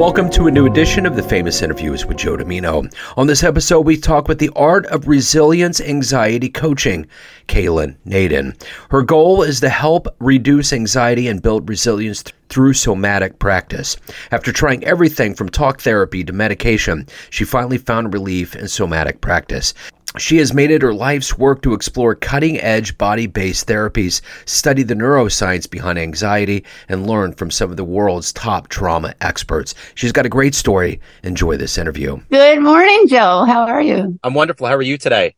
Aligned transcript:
Welcome 0.00 0.30
to 0.30 0.46
a 0.46 0.50
new 0.50 0.64
edition 0.64 1.04
of 1.04 1.14
the 1.14 1.22
Famous 1.22 1.60
Interviews 1.60 2.06
with 2.06 2.16
Joe 2.16 2.34
Dimino. 2.34 2.90
On 3.18 3.26
this 3.26 3.44
episode, 3.44 3.80
we 3.80 3.98
talk 3.98 4.28
with 4.28 4.38
the 4.38 4.48
art 4.56 4.86
of 4.86 5.06
resilience 5.06 5.78
anxiety 5.78 6.48
coaching, 6.48 7.06
Caelin 7.48 7.96
Nadin. 8.06 8.58
Her 8.90 9.02
goal 9.02 9.42
is 9.42 9.60
to 9.60 9.68
help 9.68 10.08
reduce 10.18 10.72
anxiety 10.72 11.28
and 11.28 11.42
build 11.42 11.68
resilience 11.68 12.22
th- 12.22 12.34
through 12.48 12.72
somatic 12.72 13.38
practice. 13.38 13.98
After 14.30 14.52
trying 14.52 14.82
everything 14.84 15.34
from 15.34 15.50
talk 15.50 15.82
therapy 15.82 16.24
to 16.24 16.32
medication, 16.32 17.06
she 17.28 17.44
finally 17.44 17.76
found 17.76 18.14
relief 18.14 18.56
in 18.56 18.68
somatic 18.68 19.20
practice. 19.20 19.74
She 20.18 20.38
has 20.38 20.52
made 20.52 20.72
it 20.72 20.82
her 20.82 20.92
life's 20.92 21.38
work 21.38 21.62
to 21.62 21.72
explore 21.72 22.16
cutting 22.16 22.58
edge 22.60 22.98
body 22.98 23.26
based 23.28 23.68
therapies, 23.68 24.20
study 24.44 24.82
the 24.82 24.94
neuroscience 24.94 25.70
behind 25.70 26.00
anxiety, 26.00 26.64
and 26.88 27.06
learn 27.06 27.32
from 27.32 27.50
some 27.52 27.70
of 27.70 27.76
the 27.76 27.84
world's 27.84 28.32
top 28.32 28.66
trauma 28.68 29.14
experts. 29.20 29.72
She's 29.94 30.10
got 30.10 30.26
a 30.26 30.30
great 30.30 30.56
story. 30.56 31.00
Enjoy 31.22 31.56
this 31.56 31.78
interview. 31.78 32.18
Good 32.30 32.60
morning, 32.60 33.06
Joe. 33.06 33.44
How 33.44 33.62
are 33.68 33.80
you? 33.80 34.18
I'm 34.24 34.34
wonderful. 34.34 34.66
How 34.66 34.74
are 34.74 34.82
you 34.82 34.98
today? 34.98 35.36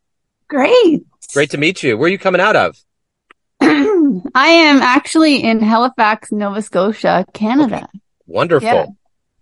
Great. 0.49 1.05
Great 1.35 1.51
to 1.51 1.59
meet 1.59 1.83
you. 1.83 1.99
Where 1.99 2.07
are 2.07 2.11
you 2.11 2.19
coming 2.19 2.41
out 2.41 2.57
of? 2.57 2.77
I 3.61 4.49
am 4.49 4.81
actually 4.81 5.43
in 5.43 5.61
Halifax, 5.61 6.33
Nova 6.33 6.63
Scotia, 6.63 7.27
Canada. 7.35 7.77
Okay. 7.77 7.87
Wonderful. 8.27 8.67
Yeah. 8.69 8.87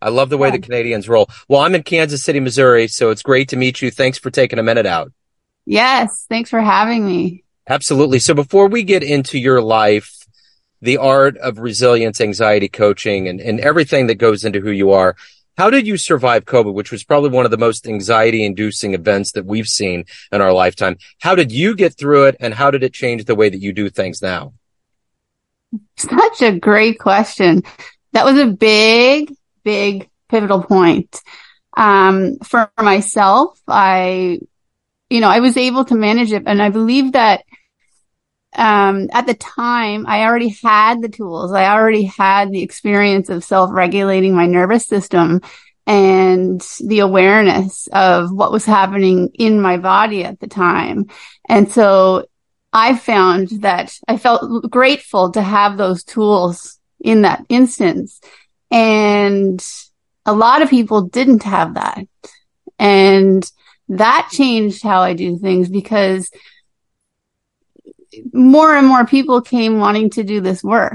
I 0.02 0.08
love 0.08 0.28
the 0.30 0.38
way 0.38 0.48
Yeah. 0.48 0.56
the 0.56 0.62
Canadians 0.62 1.08
roll. 1.08 1.28
Well, 1.48 1.60
I'm 1.60 1.74
in 1.76 1.82
Kansas 1.84 2.22
City, 2.24 2.40
Missouri, 2.40 2.88
so 2.88 3.10
it's 3.10 3.22
great 3.22 3.48
to 3.50 3.56
meet 3.56 3.80
you. 3.80 3.90
Thanks 3.92 4.18
for 4.18 4.30
taking 4.30 4.58
a 4.58 4.62
minute 4.62 4.86
out. 4.86 5.12
Yes. 5.70 6.26
Thanks 6.28 6.50
for 6.50 6.60
having 6.60 7.06
me. 7.06 7.44
Absolutely. 7.68 8.18
So 8.18 8.34
before 8.34 8.66
we 8.66 8.82
get 8.82 9.04
into 9.04 9.38
your 9.38 9.62
life, 9.62 10.26
the 10.82 10.96
art 10.96 11.36
of 11.36 11.60
resilience, 11.60 12.20
anxiety 12.20 12.68
coaching, 12.68 13.28
and, 13.28 13.40
and 13.40 13.60
everything 13.60 14.08
that 14.08 14.16
goes 14.16 14.44
into 14.44 14.60
who 14.60 14.72
you 14.72 14.90
are, 14.90 15.14
how 15.56 15.70
did 15.70 15.86
you 15.86 15.96
survive 15.96 16.44
COVID, 16.44 16.74
which 16.74 16.90
was 16.90 17.04
probably 17.04 17.30
one 17.30 17.44
of 17.44 17.52
the 17.52 17.56
most 17.56 17.86
anxiety 17.86 18.44
inducing 18.44 18.94
events 18.94 19.30
that 19.32 19.46
we've 19.46 19.68
seen 19.68 20.06
in 20.32 20.40
our 20.40 20.52
lifetime? 20.52 20.96
How 21.20 21.36
did 21.36 21.52
you 21.52 21.76
get 21.76 21.96
through 21.96 22.24
it 22.24 22.36
and 22.40 22.52
how 22.52 22.72
did 22.72 22.82
it 22.82 22.92
change 22.92 23.24
the 23.24 23.36
way 23.36 23.48
that 23.48 23.60
you 23.60 23.72
do 23.72 23.90
things 23.90 24.20
now? 24.20 24.54
Such 25.96 26.42
a 26.42 26.58
great 26.58 26.98
question. 26.98 27.62
That 28.12 28.24
was 28.24 28.40
a 28.40 28.46
big, 28.46 29.32
big 29.62 30.10
pivotal 30.28 30.64
point. 30.64 31.20
Um, 31.76 32.38
for 32.38 32.72
myself, 32.76 33.60
I, 33.68 34.40
you 35.10 35.20
know, 35.20 35.28
I 35.28 35.40
was 35.40 35.56
able 35.56 35.84
to 35.86 35.94
manage 35.94 36.32
it 36.32 36.44
and 36.46 36.62
I 36.62 36.70
believe 36.70 37.12
that, 37.12 37.42
um, 38.56 39.08
at 39.12 39.26
the 39.26 39.34
time 39.34 40.06
I 40.06 40.24
already 40.24 40.56
had 40.62 41.02
the 41.02 41.08
tools. 41.08 41.52
I 41.52 41.66
already 41.66 42.04
had 42.04 42.50
the 42.50 42.62
experience 42.62 43.28
of 43.28 43.44
self-regulating 43.44 44.34
my 44.34 44.46
nervous 44.46 44.86
system 44.86 45.42
and 45.86 46.60
the 46.84 47.00
awareness 47.00 47.88
of 47.92 48.32
what 48.32 48.52
was 48.52 48.64
happening 48.64 49.30
in 49.34 49.60
my 49.60 49.76
body 49.76 50.24
at 50.24 50.38
the 50.40 50.46
time. 50.46 51.06
And 51.48 51.70
so 51.70 52.26
I 52.72 52.96
found 52.96 53.48
that 53.62 53.92
I 54.06 54.16
felt 54.16 54.70
grateful 54.70 55.32
to 55.32 55.42
have 55.42 55.76
those 55.76 56.04
tools 56.04 56.78
in 57.00 57.22
that 57.22 57.44
instance. 57.48 58.20
And 58.70 59.64
a 60.24 60.32
lot 60.32 60.62
of 60.62 60.70
people 60.70 61.02
didn't 61.02 61.42
have 61.42 61.74
that. 61.74 62.06
And 62.78 63.50
that 63.90 64.28
changed 64.30 64.82
how 64.82 65.02
I 65.02 65.14
do 65.14 65.36
things 65.36 65.68
because 65.68 66.30
more 68.32 68.74
and 68.74 68.86
more 68.86 69.04
people 69.04 69.40
came 69.40 69.78
wanting 69.78 70.10
to 70.10 70.24
do 70.24 70.40
this 70.40 70.62
work. 70.62 70.94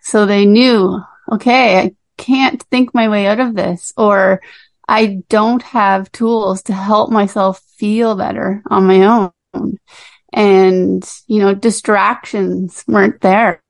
So 0.00 0.26
they 0.26 0.44
knew, 0.44 1.00
okay, 1.30 1.78
I 1.78 1.94
can't 2.16 2.62
think 2.64 2.94
my 2.94 3.08
way 3.08 3.26
out 3.26 3.40
of 3.40 3.54
this 3.54 3.92
or 3.96 4.42
I 4.88 5.22
don't 5.28 5.62
have 5.62 6.10
tools 6.12 6.62
to 6.64 6.72
help 6.72 7.10
myself 7.10 7.60
feel 7.76 8.16
better 8.16 8.62
on 8.68 8.86
my 8.86 9.30
own. 9.54 9.78
And, 10.32 11.08
you 11.28 11.38
know, 11.38 11.54
distractions 11.54 12.84
weren't 12.88 13.20
there 13.20 13.62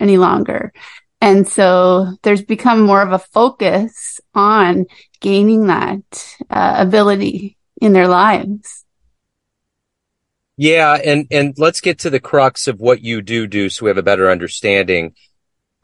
any 0.00 0.18
longer. 0.18 0.72
And 1.20 1.48
so 1.48 2.12
there's 2.22 2.42
become 2.42 2.82
more 2.82 3.02
of 3.02 3.12
a 3.12 3.18
focus 3.18 4.20
on 4.34 4.86
gaining 5.20 5.66
that 5.66 6.36
uh, 6.50 6.74
ability 6.78 7.57
in 7.80 7.92
their 7.92 8.08
lives. 8.08 8.84
Yeah, 10.56 10.94
and 10.94 11.26
and 11.30 11.54
let's 11.56 11.80
get 11.80 12.00
to 12.00 12.10
the 12.10 12.18
crux 12.18 12.66
of 12.66 12.80
what 12.80 13.00
you 13.00 13.22
do 13.22 13.46
do, 13.46 13.68
so 13.68 13.84
we 13.84 13.90
have 13.90 13.98
a 13.98 14.02
better 14.02 14.28
understanding. 14.28 15.14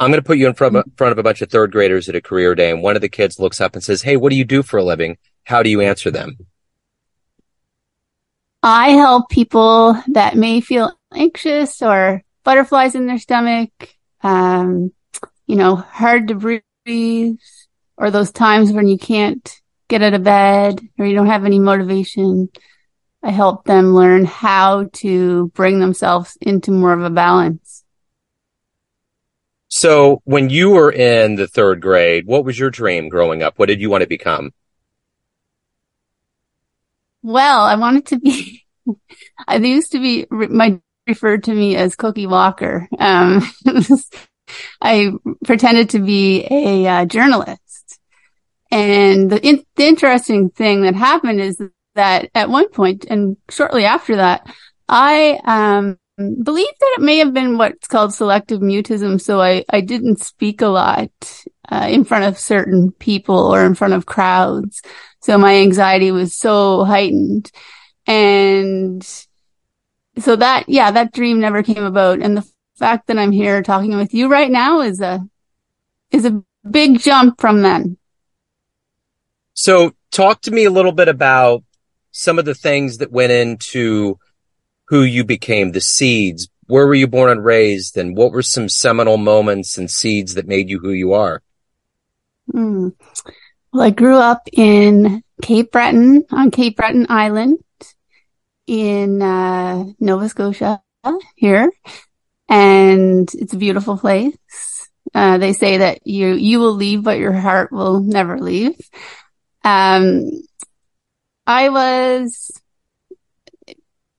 I'm 0.00 0.10
going 0.10 0.20
to 0.20 0.26
put 0.26 0.38
you 0.38 0.48
in 0.48 0.54
front 0.54 0.74
of, 0.74 0.84
front 0.96 1.12
of 1.12 1.18
a 1.18 1.22
bunch 1.22 1.40
of 1.42 1.50
third 1.50 1.70
graders 1.70 2.08
at 2.08 2.16
a 2.16 2.20
career 2.20 2.56
day, 2.56 2.72
and 2.72 2.82
one 2.82 2.96
of 2.96 3.02
the 3.02 3.08
kids 3.08 3.38
looks 3.38 3.60
up 3.60 3.74
and 3.74 3.84
says, 3.84 4.02
"Hey, 4.02 4.16
what 4.16 4.30
do 4.30 4.36
you 4.36 4.44
do 4.44 4.62
for 4.62 4.78
a 4.78 4.84
living?" 4.84 5.16
How 5.44 5.62
do 5.62 5.70
you 5.70 5.80
answer 5.80 6.10
them? 6.10 6.38
I 8.62 8.90
help 8.90 9.28
people 9.28 9.96
that 10.08 10.36
may 10.36 10.60
feel 10.60 10.98
anxious 11.14 11.82
or 11.82 12.22
butterflies 12.44 12.94
in 12.94 13.06
their 13.06 13.18
stomach, 13.18 13.70
um, 14.22 14.92
you 15.46 15.56
know, 15.56 15.76
hard 15.76 16.28
to 16.28 16.34
breathe, 16.34 17.36
or 17.96 18.10
those 18.10 18.32
times 18.32 18.72
when 18.72 18.88
you 18.88 18.98
can't 18.98 19.60
get 19.88 20.02
out 20.02 20.14
of 20.14 20.22
bed 20.22 20.80
or 20.98 21.06
you 21.06 21.14
don't 21.14 21.26
have 21.26 21.44
any 21.44 21.58
motivation. 21.58 22.48
I 23.22 23.30
help 23.30 23.64
them 23.64 23.94
learn 23.94 24.24
how 24.24 24.90
to 24.94 25.48
bring 25.54 25.80
themselves 25.80 26.36
into 26.40 26.70
more 26.70 26.92
of 26.92 27.02
a 27.02 27.10
balance. 27.10 27.84
So, 29.68 30.22
when 30.24 30.50
you 30.50 30.70
were 30.70 30.92
in 30.92 31.34
the 31.34 31.48
third 31.48 31.80
grade, 31.80 32.26
what 32.26 32.44
was 32.44 32.58
your 32.58 32.70
dream 32.70 33.08
growing 33.08 33.42
up? 33.42 33.58
What 33.58 33.66
did 33.66 33.80
you 33.80 33.90
want 33.90 34.02
to 34.02 34.08
become? 34.08 34.52
Well, 37.22 37.62
I 37.62 37.74
wanted 37.74 38.06
to 38.06 38.20
be, 38.20 38.64
I 39.48 39.56
used 39.56 39.92
to 39.92 39.98
be, 39.98 40.26
my 40.30 40.78
referred 41.06 41.44
to 41.44 41.54
me 41.54 41.76
as 41.76 41.96
Cookie 41.96 42.26
Walker. 42.26 42.88
Um, 42.98 43.42
I 44.80 45.12
pretended 45.44 45.90
to 45.90 45.98
be 45.98 46.46
a 46.50 46.86
uh, 46.86 47.04
journalist. 47.06 47.60
And 48.74 49.30
the, 49.30 49.40
in, 49.46 49.64
the 49.76 49.86
interesting 49.86 50.50
thing 50.50 50.82
that 50.82 50.96
happened 50.96 51.40
is 51.40 51.62
that 51.94 52.28
at 52.34 52.50
one 52.50 52.68
point 52.70 53.04
and 53.08 53.36
shortly 53.48 53.84
after 53.84 54.16
that, 54.16 54.52
I, 54.88 55.40
um, 55.44 55.96
believe 56.16 56.66
that 56.80 56.94
it 56.98 57.02
may 57.02 57.18
have 57.18 57.32
been 57.32 57.56
what's 57.56 57.86
called 57.86 58.12
selective 58.12 58.60
mutism. 58.60 59.20
So 59.20 59.40
I, 59.40 59.64
I 59.70 59.80
didn't 59.80 60.20
speak 60.20 60.60
a 60.60 60.66
lot, 60.66 61.10
uh, 61.70 61.86
in 61.88 62.04
front 62.04 62.24
of 62.24 62.38
certain 62.38 62.90
people 62.92 63.36
or 63.36 63.64
in 63.64 63.74
front 63.74 63.94
of 63.94 64.06
crowds. 64.06 64.82
So 65.20 65.38
my 65.38 65.56
anxiety 65.56 66.10
was 66.10 66.34
so 66.34 66.84
heightened. 66.84 67.50
And 68.06 69.02
so 70.18 70.36
that, 70.36 70.68
yeah, 70.68 70.90
that 70.90 71.12
dream 71.12 71.40
never 71.40 71.62
came 71.62 71.84
about. 71.84 72.20
And 72.20 72.36
the 72.36 72.48
fact 72.76 73.06
that 73.06 73.18
I'm 73.18 73.32
here 73.32 73.62
talking 73.62 73.96
with 73.96 74.14
you 74.14 74.28
right 74.28 74.50
now 74.50 74.80
is 74.80 75.00
a, 75.00 75.20
is 76.10 76.24
a 76.24 76.42
big 76.68 76.98
jump 76.98 77.40
from 77.40 77.62
then. 77.62 77.98
So, 79.54 79.92
talk 80.10 80.42
to 80.42 80.50
me 80.50 80.64
a 80.64 80.70
little 80.70 80.92
bit 80.92 81.08
about 81.08 81.62
some 82.10 82.38
of 82.38 82.44
the 82.44 82.54
things 82.54 82.98
that 82.98 83.12
went 83.12 83.32
into 83.32 84.18
who 84.86 85.02
you 85.02 85.24
became, 85.24 85.72
the 85.72 85.80
seeds. 85.80 86.48
Where 86.66 86.86
were 86.86 86.94
you 86.94 87.06
born 87.06 87.30
and 87.30 87.44
raised, 87.44 87.96
and 87.96 88.16
what 88.16 88.32
were 88.32 88.42
some 88.42 88.68
seminal 88.68 89.16
moments 89.16 89.78
and 89.78 89.90
seeds 89.90 90.34
that 90.34 90.48
made 90.48 90.68
you 90.68 90.80
who 90.80 90.90
you 90.90 91.12
are? 91.12 91.42
Mm. 92.52 92.94
Well, 93.72 93.82
I 93.82 93.90
grew 93.90 94.16
up 94.16 94.48
in 94.52 95.22
Cape 95.42 95.72
Breton 95.72 96.24
on 96.30 96.50
Cape 96.50 96.76
Breton 96.76 97.06
Island 97.08 97.58
in 98.66 99.22
uh, 99.22 99.84
Nova 100.00 100.28
Scotia 100.28 100.82
here, 101.36 101.70
and 102.48 103.28
it's 103.34 103.52
a 103.52 103.58
beautiful 103.58 103.98
place. 103.98 104.36
Uh, 105.14 105.38
they 105.38 105.52
say 105.52 105.78
that 105.78 106.06
you 106.06 106.34
you 106.34 106.58
will 106.58 106.74
leave, 106.74 107.04
but 107.04 107.18
your 107.18 107.32
heart 107.32 107.70
will 107.70 108.00
never 108.00 108.38
leave. 108.38 108.76
Um, 109.64 110.30
I 111.46 111.68
was, 111.68 112.50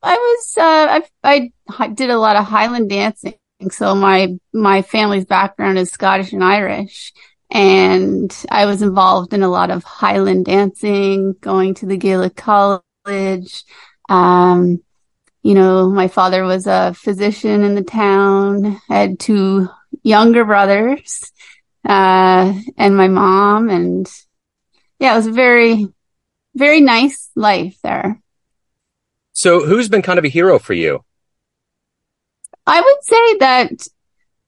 I 0.02 0.16
was, 0.16 0.58
uh, 0.58 1.02
I, 1.24 1.52
I 1.70 1.88
did 1.88 2.10
a 2.10 2.20
lot 2.20 2.36
of 2.36 2.46
Highland 2.46 2.90
dancing. 2.90 3.36
So 3.72 3.96
my, 3.96 4.36
my 4.54 4.82
family's 4.82 5.26
background 5.26 5.78
is 5.78 5.92
Scottish 5.92 6.34
and 6.34 6.44
Irish. 6.44 7.14
And 7.52 8.36
I 8.50 8.66
was 8.66 8.82
involved 8.82 9.34
in 9.34 9.44
a 9.44 9.50
lot 9.50 9.72
of 9.72 9.84
Highland 9.84 10.46
dancing, 10.46 11.34
going 11.40 11.76
to 11.76 11.86
the 11.86 11.98
Gaelic 11.98 12.36
college. 12.36 13.64
Um, 14.10 14.84
you 15.46 15.54
know, 15.54 15.90
my 15.92 16.08
father 16.08 16.44
was 16.44 16.66
a 16.66 16.96
physician 16.96 17.64
in 17.64 17.76
the 17.76 17.84
town, 17.84 18.82
I 18.90 18.96
had 18.96 19.20
two 19.20 19.70
younger 20.02 20.44
brothers, 20.44 21.32
uh, 21.88 22.52
and 22.78 22.98
my 22.98 23.08
mom 23.08 23.70
and 23.70 24.12
yeah, 25.00 25.14
it 25.14 25.18
was 25.18 25.28
very, 25.28 25.88
very 26.56 26.82
nice 26.82 27.30
life 27.36 27.78
there. 27.84 28.22
So, 29.34 29.66
who's 29.66 29.90
been 29.90 30.02
kind 30.02 30.20
of 30.20 30.26
a 30.26 30.30
hero 30.30 30.60
for 30.60 30.74
you? 30.74 31.04
I 32.66 32.82
would 32.82 33.04
say 33.04 33.38
that 33.40 33.88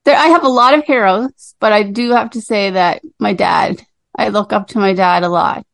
there, 0.06 0.16
I 0.16 0.28
have 0.28 0.44
a 0.44 0.50
lot 0.50 0.74
of 0.74 0.86
heroes, 0.86 1.56
but 1.60 1.74
I 1.74 1.84
do 1.84 2.12
have 2.12 2.32
to 2.32 2.42
say 2.42 2.72
that 2.72 3.02
my 3.20 3.34
dad, 3.34 3.82
I 4.18 4.30
look 4.30 4.54
up 4.54 4.70
to 4.70 4.80
my 4.80 4.94
dad 4.94 5.24
a 5.24 5.30
lot. 5.30 5.66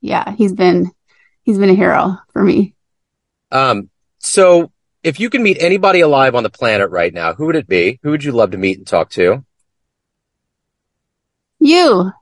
Yeah, 0.00 0.34
he's 0.34 0.52
been 0.52 0.90
he's 1.42 1.58
been 1.58 1.70
a 1.70 1.74
hero 1.74 2.18
for 2.32 2.42
me. 2.42 2.74
Um, 3.52 3.90
so 4.18 4.72
if 5.02 5.20
you 5.20 5.30
can 5.30 5.42
meet 5.42 5.62
anybody 5.62 6.00
alive 6.00 6.34
on 6.34 6.42
the 6.42 6.50
planet 6.50 6.90
right 6.90 7.12
now, 7.12 7.34
who 7.34 7.46
would 7.46 7.56
it 7.56 7.68
be? 7.68 7.98
Who 8.02 8.10
would 8.10 8.24
you 8.24 8.32
love 8.32 8.50
to 8.50 8.58
meet 8.58 8.78
and 8.78 8.86
talk 8.86 9.10
to? 9.10 9.44
You. 11.60 12.12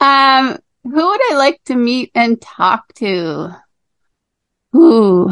Um, 0.00 0.58
who 0.82 1.08
would 1.08 1.32
I 1.32 1.34
like 1.36 1.60
to 1.66 1.74
meet 1.74 2.10
and 2.14 2.40
talk 2.40 2.92
to? 2.94 3.56
Ooh. 4.74 5.30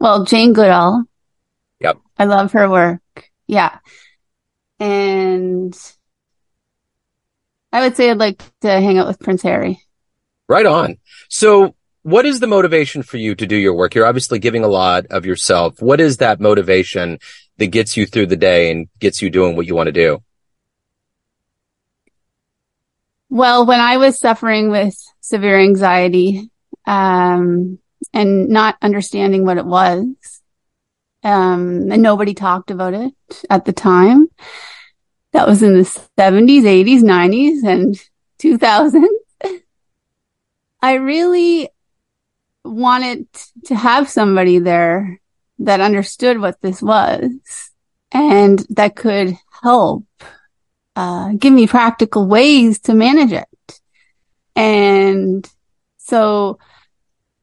Well, 0.00 0.24
Jane 0.24 0.52
Goodall. 0.52 1.04
Yep. 1.80 1.98
I 2.18 2.24
love 2.24 2.52
her 2.52 2.68
work. 2.68 3.00
Yeah. 3.46 3.78
And 4.80 5.76
I 7.72 7.82
would 7.82 7.96
say 7.96 8.10
I'd 8.10 8.18
like 8.18 8.42
to 8.62 8.68
hang 8.68 8.98
out 8.98 9.06
with 9.06 9.20
Prince 9.20 9.42
Harry. 9.42 9.80
Right 10.48 10.66
on. 10.66 10.98
So 11.28 11.74
what 12.02 12.26
is 12.26 12.40
the 12.40 12.48
motivation 12.48 13.02
for 13.02 13.16
you 13.16 13.34
to 13.36 13.46
do 13.46 13.56
your 13.56 13.74
work? 13.74 13.94
You're 13.94 14.06
obviously 14.06 14.40
giving 14.40 14.64
a 14.64 14.68
lot 14.68 15.06
of 15.06 15.24
yourself. 15.24 15.80
What 15.80 16.00
is 16.00 16.16
that 16.16 16.40
motivation 16.40 17.18
that 17.58 17.68
gets 17.68 17.96
you 17.96 18.06
through 18.06 18.26
the 18.26 18.36
day 18.36 18.70
and 18.70 18.88
gets 18.98 19.22
you 19.22 19.30
doing 19.30 19.56
what 19.56 19.66
you 19.66 19.74
want 19.76 19.86
to 19.86 19.92
do? 19.92 20.22
Well, 23.32 23.64
when 23.64 23.80
I 23.80 23.96
was 23.96 24.18
suffering 24.18 24.68
with 24.68 24.94
severe 25.22 25.58
anxiety, 25.58 26.50
um, 26.86 27.78
and 28.12 28.50
not 28.50 28.76
understanding 28.82 29.46
what 29.46 29.56
it 29.56 29.64
was, 29.64 30.04
um, 31.24 31.90
and 31.90 32.02
nobody 32.02 32.34
talked 32.34 32.70
about 32.70 32.92
it 32.92 33.14
at 33.48 33.64
the 33.64 33.72
time. 33.72 34.28
That 35.32 35.48
was 35.48 35.62
in 35.62 35.72
the 35.72 36.00
70s, 36.18 36.64
80s, 36.64 37.00
90s, 37.00 37.64
and 37.64 37.98
2000s. 38.38 39.06
I 40.82 40.96
really 40.96 41.70
wanted 42.66 43.28
to 43.64 43.74
have 43.74 44.10
somebody 44.10 44.58
there 44.58 45.22
that 45.60 45.80
understood 45.80 46.38
what 46.38 46.60
this 46.60 46.82
was 46.82 47.30
and 48.12 48.58
that 48.68 48.94
could 48.94 49.38
help 49.62 50.04
uh, 50.96 51.30
give 51.38 51.52
me 51.52 51.66
practical 51.66 52.26
ways 52.26 52.80
to 52.80 52.94
manage 52.94 53.32
it. 53.32 53.80
And 54.54 55.48
so 55.96 56.58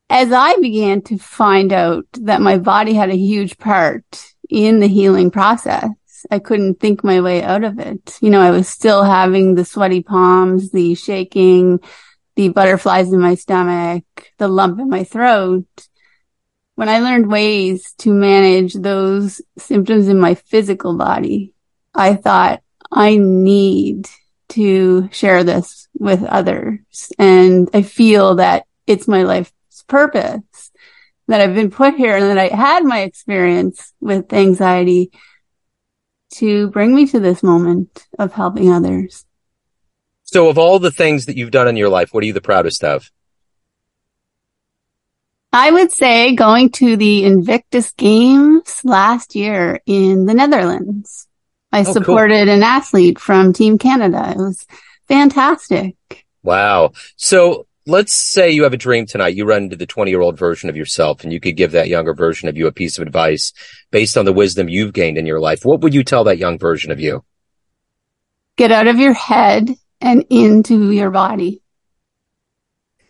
as 0.10 0.32
I 0.32 0.58
began 0.58 1.02
to 1.04 1.18
find 1.18 1.72
out 1.72 2.06
that 2.14 2.42
my 2.42 2.58
body 2.58 2.94
had 2.94 3.10
a 3.10 3.18
huge 3.18 3.58
part 3.58 4.04
in 4.50 4.80
the 4.80 4.88
healing 4.88 5.32
process, 5.32 5.90
I 6.32 6.40
couldn't 6.40 6.80
think 6.80 7.04
my 7.04 7.22
way 7.22 7.44
out 7.44 7.64
of 7.64 7.80
it. 7.80 8.18
You 8.22 8.30
know, 8.30 8.42
I 8.42 8.52
was 8.52 8.68
still 8.68 9.04
having 9.04 9.56
the 9.56 9.66
sweaty 9.66 10.02
palms, 10.02 10.72
the 10.72 10.96
shaking, 10.96 11.80
the 12.36 12.50
butterflies 12.50 13.14
in 13.14 13.20
my 13.20 13.36
stomach, 13.36 14.04
the 14.38 14.48
lump 14.48 14.80
in 14.80 14.90
my 14.90 15.04
throat. 15.04 15.68
When 16.76 16.90
I 16.90 17.00
learned 17.00 17.30
ways 17.30 17.94
to 18.00 18.14
manage 18.14 18.74
those 18.74 19.42
symptoms 19.58 20.08
in 20.08 20.20
my 20.20 20.36
physical 20.36 20.98
body, 20.98 21.54
I 21.94 22.16
thought 22.16 22.62
I 22.92 23.18
need 23.18 24.10
to 24.50 25.10
share 25.12 25.44
this 25.44 25.88
with 25.94 26.24
others. 26.24 27.12
And 27.18 27.70
I 27.74 27.84
feel 27.84 28.36
that 28.36 28.66
it's 28.88 29.08
my 29.08 29.24
life's 29.24 29.54
purpose 29.88 30.72
that 31.28 31.42
I've 31.42 31.54
been 31.54 31.72
put 31.72 31.96
here 31.96 32.18
and 32.18 32.26
that 32.26 32.40
I 32.40 32.56
had 32.56 32.84
my 32.84 33.02
experience 33.02 33.94
with 34.02 34.34
anxiety 34.34 35.12
to 36.36 36.70
bring 36.70 36.96
me 36.96 37.06
to 37.08 37.20
this 37.20 37.44
moment 37.44 38.08
of 38.18 38.34
helping 38.34 38.72
others. 38.72 39.26
So 40.24 40.50
of 40.50 40.58
all 40.58 40.80
the 40.80 40.92
things 40.92 41.26
that 41.26 41.38
you've 41.38 41.52
done 41.52 41.68
in 41.68 41.78
your 41.78 41.90
life, 41.90 42.14
what 42.14 42.24
are 42.24 42.28
you 42.28 42.34
the 42.34 42.42
proudest 42.42 42.84
of? 42.84 43.12
I 45.52 45.72
would 45.72 45.92
say 45.92 46.36
going 46.36 46.70
to 46.74 46.96
the 46.96 47.24
Invictus 47.24 47.92
Games 47.94 48.82
last 48.84 49.36
year 49.36 49.80
in 49.88 50.26
the 50.26 50.36
Netherlands. 50.36 51.28
I 51.72 51.82
oh, 51.82 51.94
supported 51.94 52.46
cool. 52.46 52.56
an 52.56 52.64
athlete 52.64 53.20
from 53.20 53.54
Team 53.54 53.78
Canada. 53.78 54.32
It 54.32 54.38
was 54.38 54.66
fantastic. 55.08 55.96
Wow. 56.44 56.94
So 57.16 57.68
let's 57.86 58.14
say 58.14 58.52
you 58.52 58.64
have 58.64 58.74
a 58.74 58.78
dream 58.78 59.06
tonight. 59.06 59.36
You 59.36 59.46
run 59.46 59.64
into 59.64 59.76
the 59.76 59.86
20 59.86 60.12
year 60.12 60.22
old 60.22 60.38
version 60.38 60.70
of 60.70 60.78
yourself 60.78 61.24
and 61.24 61.34
you 61.34 61.40
could 61.40 61.58
give 61.58 61.72
that 61.74 61.88
younger 61.88 62.14
version 62.14 62.50
of 62.50 62.58
you 62.58 62.68
a 62.68 62.72
piece 62.72 62.98
of 62.98 63.06
advice 63.06 63.54
based 63.92 64.18
on 64.18 64.26
the 64.26 64.34
wisdom 64.34 64.70
you've 64.70 64.94
gained 64.94 65.18
in 65.18 65.26
your 65.26 65.40
life. 65.40 65.64
What 65.64 65.82
would 65.82 65.94
you 65.94 66.04
tell 66.04 66.24
that 66.26 66.38
young 66.38 66.58
version 66.58 66.92
of 66.92 67.00
you? 67.00 67.24
Get 68.58 68.72
out 68.72 68.88
of 68.88 68.98
your 68.98 69.14
head 69.14 69.70
and 70.02 70.26
into 70.30 70.92
your 70.92 71.12
body. 71.12 71.62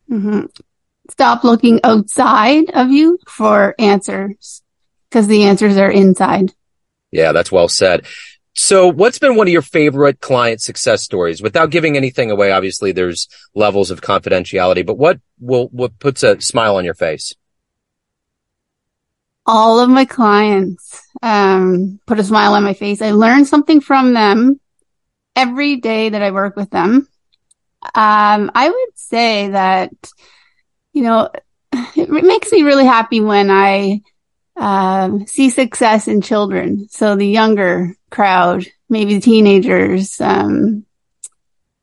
Mm-hmm. 0.09 0.45
Stop 1.09 1.43
looking 1.43 1.79
outside 1.83 2.69
of 2.71 2.91
you 2.91 3.19
for 3.27 3.73
answers 3.79 4.61
because 5.09 5.27
the 5.27 5.43
answers 5.43 5.77
are 5.77 5.89
inside. 5.89 6.53
Yeah, 7.11 7.31
that's 7.31 7.51
well 7.51 7.67
said. 7.67 8.05
So 8.61 8.91
what's 8.91 9.19
been 9.19 9.37
one 9.37 9.47
of 9.47 9.53
your 9.53 9.61
favorite 9.61 10.19
client 10.19 10.61
success 10.61 11.01
stories? 11.01 11.41
Without 11.41 11.69
giving 11.69 11.95
anything 11.95 12.29
away, 12.29 12.51
obviously 12.51 12.91
there's 12.91 13.29
levels 13.55 13.89
of 13.89 14.01
confidentiality, 14.01 14.85
but 14.85 14.97
what 14.97 15.21
will, 15.39 15.69
what 15.69 15.97
puts 15.97 16.23
a 16.23 16.41
smile 16.41 16.75
on 16.75 16.83
your 16.83 16.93
face? 16.93 17.33
All 19.45 19.79
of 19.79 19.89
my 19.89 20.03
clients, 20.03 21.01
um, 21.21 22.01
put 22.05 22.19
a 22.19 22.23
smile 22.23 22.53
on 22.53 22.65
my 22.65 22.73
face. 22.73 23.01
I 23.01 23.11
learn 23.11 23.45
something 23.45 23.79
from 23.79 24.13
them 24.13 24.59
every 25.37 25.77
day 25.77 26.09
that 26.09 26.21
I 26.21 26.31
work 26.31 26.57
with 26.57 26.69
them. 26.69 27.07
Um, 27.95 28.51
I 28.53 28.67
would 28.69 28.97
say 28.97 29.47
that, 29.47 29.91
you 30.91 31.03
know, 31.03 31.29
it 31.95 32.09
makes 32.09 32.51
me 32.51 32.63
really 32.63 32.85
happy 32.85 33.21
when 33.21 33.49
I, 33.49 34.01
um, 34.57 35.27
see 35.27 35.49
success 35.49 36.09
in 36.09 36.19
children. 36.19 36.89
So 36.89 37.15
the 37.15 37.25
younger 37.25 37.95
crowd, 38.09 38.65
maybe 38.89 39.19
teenagers, 39.19 40.19
um, 40.21 40.85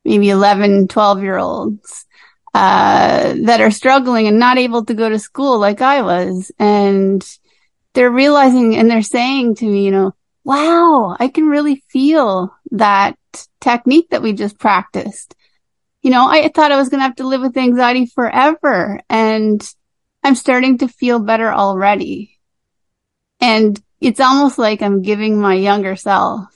maybe 0.05 0.31
11, 0.31 0.89
12 0.89 1.23
year 1.23 1.39
olds, 1.39 2.07
uh, 2.55 3.35
that 3.45 3.61
are 3.61 3.71
struggling 3.71 4.27
and 4.27 4.39
not 4.39 4.59
able 4.59 4.85
to 4.85 4.95
go 4.95 5.09
to 5.09 5.19
school 5.19 5.59
like 5.59 5.83
I 5.83 6.03
was. 6.03 6.51
And 6.59 7.25
they're 7.95 8.11
realizing 8.11 8.77
and 8.77 8.91
they're 8.91 9.03
saying 9.03 9.57
to 9.57 9.67
me, 9.67 9.85
you 9.85 9.91
know, 9.91 10.15
wow, 10.45 11.17
I 11.19 11.29
can 11.29 11.47
really 11.49 11.83
feel 11.89 12.55
that 12.71 13.17
technique 13.61 14.11
that 14.11 14.23
we 14.23 14.33
just 14.33 14.59
practiced. 14.59 15.35
You 16.03 16.11
know, 16.11 16.29
I 16.29 16.49
thought 16.49 16.71
I 16.73 16.77
was 16.77 16.89
going 16.89 17.01
to 17.01 17.05
have 17.05 17.17
to 17.17 17.27
live 17.27 17.41
with 17.41 17.57
anxiety 17.57 18.07
forever 18.07 19.01
and 19.11 19.61
I'm 20.23 20.35
starting 20.35 20.79
to 20.79 20.89
feel 20.89 21.19
better 21.19 21.53
already. 21.53 22.39
And 23.41 23.81
it's 24.01 24.21
almost 24.21 24.59
like 24.59 24.83
I'm 24.83 25.03
giving 25.03 25.41
my 25.41 25.55
younger 25.55 25.97
self 25.97 26.53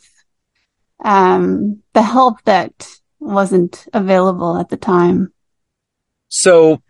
um, 1.05 1.83
the 1.93 2.03
help 2.03 2.43
that 2.45 2.89
wasn't 3.19 3.87
available 3.93 4.59
at 4.59 4.69
the 4.69 4.77
time. 4.77 5.33
So 6.29 6.83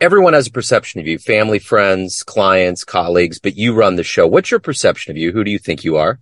everyone 0.00 0.34
has 0.34 0.46
a 0.46 0.52
perception 0.52 1.00
of 1.00 1.06
you, 1.06 1.18
family, 1.18 1.58
friends, 1.58 2.22
clients, 2.22 2.84
colleagues, 2.84 3.38
but 3.38 3.56
you 3.56 3.74
run 3.74 3.96
the 3.96 4.04
show. 4.04 4.26
What's 4.26 4.50
your 4.50 4.60
perception 4.60 5.12
of 5.12 5.16
you? 5.16 5.32
Who 5.32 5.44
do 5.44 5.50
you 5.50 5.58
think 5.58 5.84
you 5.84 5.96
are? 5.96 6.20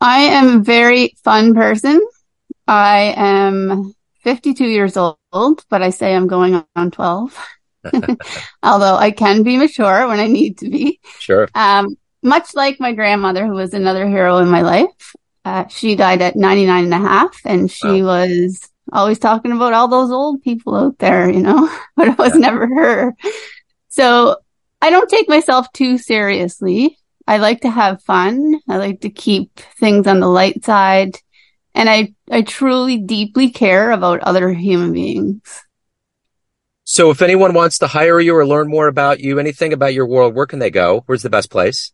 I 0.00 0.20
am 0.20 0.60
a 0.60 0.62
very 0.62 1.14
fun 1.24 1.54
person. 1.54 2.06
I 2.66 3.14
am 3.16 3.94
52 4.22 4.64
years 4.66 4.96
old, 4.96 5.64
but 5.68 5.82
I 5.82 5.90
say 5.90 6.14
I'm 6.14 6.26
going 6.26 6.62
on 6.76 6.90
12. 6.90 7.36
Although 8.62 8.96
I 8.96 9.10
can 9.10 9.42
be 9.42 9.56
mature 9.56 10.06
when 10.08 10.20
I 10.20 10.26
need 10.26 10.58
to 10.58 10.68
be. 10.68 11.00
Sure. 11.18 11.48
Um, 11.54 11.96
much 12.22 12.54
like 12.54 12.80
my 12.80 12.92
grandmother, 12.92 13.46
who 13.46 13.54
was 13.54 13.74
another 13.74 14.08
hero 14.08 14.38
in 14.38 14.48
my 14.48 14.62
life. 14.62 15.14
Uh, 15.44 15.66
she 15.68 15.94
died 15.94 16.22
at 16.22 16.36
99 16.36 16.84
and 16.84 16.94
a 16.94 16.98
half 16.98 17.38
and 17.44 17.70
she 17.70 18.02
wow. 18.02 18.30
was 18.30 18.70
always 18.92 19.18
talking 19.18 19.52
about 19.52 19.74
all 19.74 19.88
those 19.88 20.10
old 20.10 20.42
people 20.42 20.74
out 20.74 20.98
there, 20.98 21.28
you 21.28 21.40
know, 21.40 21.70
but 21.96 22.08
it 22.08 22.18
was 22.18 22.34
yeah. 22.34 22.40
never 22.40 22.66
her. 22.66 23.14
So 23.88 24.36
I 24.80 24.90
don't 24.90 25.08
take 25.08 25.28
myself 25.28 25.70
too 25.72 25.98
seriously. 25.98 26.98
I 27.26 27.38
like 27.38 27.60
to 27.62 27.70
have 27.70 28.02
fun. 28.02 28.60
I 28.68 28.76
like 28.76 29.00
to 29.00 29.10
keep 29.10 29.58
things 29.78 30.06
on 30.06 30.20
the 30.20 30.28
light 30.28 30.64
side. 30.64 31.16
And 31.74 31.88
I, 31.88 32.14
I 32.30 32.42
truly 32.42 32.98
deeply 32.98 33.50
care 33.50 33.90
about 33.90 34.20
other 34.20 34.52
human 34.52 34.92
beings. 34.92 35.63
So 36.84 37.10
if 37.10 37.20
anyone 37.22 37.54
wants 37.54 37.78
to 37.78 37.86
hire 37.86 38.20
you 38.20 38.36
or 38.36 38.46
learn 38.46 38.68
more 38.68 38.88
about 38.88 39.20
you, 39.20 39.38
anything 39.38 39.72
about 39.72 39.94
your 39.94 40.06
world, 40.06 40.34
where 40.34 40.44
can 40.46 40.58
they 40.58 40.70
go? 40.70 41.02
Where's 41.06 41.22
the 41.22 41.30
best 41.30 41.50
place? 41.50 41.92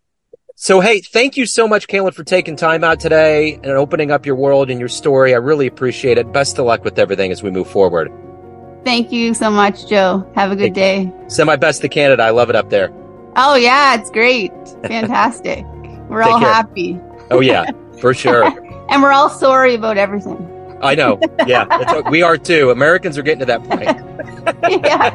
So, 0.60 0.80
hey, 0.80 1.00
thank 1.00 1.36
you 1.36 1.46
so 1.46 1.68
much, 1.68 1.86
Caelin, 1.86 2.12
for 2.14 2.24
taking 2.24 2.56
time 2.56 2.82
out 2.82 2.98
today 2.98 3.54
and 3.54 3.66
opening 3.66 4.10
up 4.10 4.26
your 4.26 4.34
world 4.34 4.70
and 4.70 4.80
your 4.80 4.88
story. 4.88 5.32
I 5.32 5.36
really 5.36 5.68
appreciate 5.68 6.18
it. 6.18 6.32
Best 6.32 6.58
of 6.58 6.64
luck 6.66 6.82
with 6.82 6.98
everything 6.98 7.30
as 7.30 7.44
we 7.44 7.50
move 7.52 7.70
forward. 7.70 8.10
Thank 8.84 9.12
you 9.12 9.34
so 9.34 9.50
much, 9.50 9.86
Joe. 9.88 10.30
Have 10.34 10.50
a 10.50 10.56
good 10.56 10.72
day. 10.72 11.12
Send 11.28 11.46
my 11.46 11.56
best 11.56 11.82
to 11.82 11.88
Canada. 11.88 12.22
I 12.22 12.30
love 12.30 12.48
it 12.50 12.56
up 12.56 12.70
there. 12.70 12.90
Oh, 13.36 13.54
yeah. 13.54 13.94
It's 13.98 14.10
great. 14.10 14.52
Fantastic. 14.86 15.64
We're 16.08 16.22
all 16.22 16.38
care. 16.38 16.52
happy. 16.52 17.00
Oh, 17.30 17.40
yeah, 17.40 17.70
for 18.00 18.14
sure. 18.14 18.50
And 18.90 19.02
we're 19.02 19.12
all 19.12 19.28
sorry 19.28 19.74
about 19.74 19.98
everything. 19.98 20.78
I 20.80 20.94
know. 20.94 21.20
Yeah, 21.46 22.00
we 22.08 22.22
are 22.22 22.38
too. 22.38 22.70
Americans 22.70 23.18
are 23.18 23.22
getting 23.22 23.40
to 23.40 23.44
that 23.44 23.62
point. 23.64 24.82
yeah. 24.86 25.14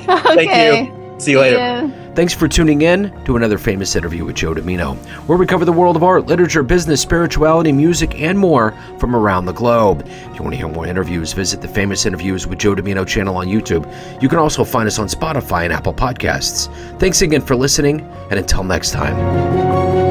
Okay. 0.00 0.46
Thank 0.46 0.90
you. 0.90 1.20
See 1.20 1.30
you 1.30 1.38
later. 1.38 1.56
Yeah. 1.56 2.05
Thanks 2.16 2.32
for 2.32 2.48
tuning 2.48 2.80
in 2.80 3.12
to 3.26 3.36
another 3.36 3.58
famous 3.58 3.94
interview 3.94 4.24
with 4.24 4.36
Joe 4.36 4.54
Dimino, 4.54 4.96
where 5.26 5.36
we 5.36 5.44
cover 5.44 5.66
the 5.66 5.72
world 5.72 5.96
of 5.96 6.02
art, 6.02 6.24
literature, 6.24 6.62
business, 6.62 6.98
spirituality, 7.02 7.72
music, 7.72 8.18
and 8.18 8.38
more 8.38 8.72
from 8.98 9.14
around 9.14 9.44
the 9.44 9.52
globe. 9.52 10.02
If 10.06 10.36
you 10.36 10.42
want 10.42 10.54
to 10.54 10.56
hear 10.56 10.68
more 10.68 10.86
interviews, 10.86 11.34
visit 11.34 11.60
the 11.60 11.68
Famous 11.68 12.06
Interviews 12.06 12.46
with 12.46 12.58
Joe 12.58 12.74
Dimino 12.74 13.06
channel 13.06 13.36
on 13.36 13.48
YouTube. 13.48 13.84
You 14.22 14.30
can 14.30 14.38
also 14.38 14.64
find 14.64 14.86
us 14.86 14.98
on 14.98 15.08
Spotify 15.08 15.64
and 15.64 15.74
Apple 15.74 15.92
Podcasts. 15.92 16.72
Thanks 16.98 17.20
again 17.20 17.42
for 17.42 17.54
listening, 17.54 18.00
and 18.30 18.40
until 18.40 18.64
next 18.64 18.92
time. 18.92 20.05